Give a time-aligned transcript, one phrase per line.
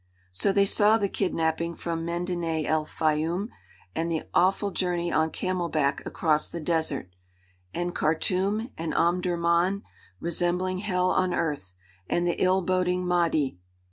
[0.31, 3.49] So they saw the kidnapping from Medinet el Fayûm
[3.93, 7.11] and the awful journey on camel back across the desert
[7.71, 9.83] and Khartûm and Omdurmân,
[10.19, 11.75] resembling hell on earth,
[12.09, 13.59] and the ill boding Mahdi.